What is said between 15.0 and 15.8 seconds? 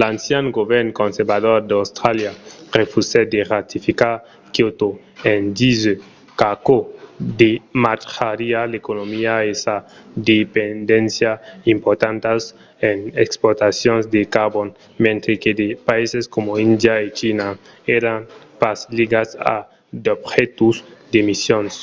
mentre que de